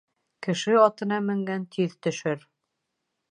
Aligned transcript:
Кеше 0.45 0.77
атына 0.85 1.19
менгән 1.27 1.67
тиҙ 1.75 1.93
төшөр. 2.07 2.45